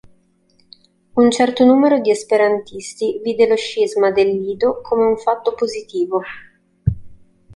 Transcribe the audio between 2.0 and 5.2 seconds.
di esperantisti vide lo scisma dell'ido come un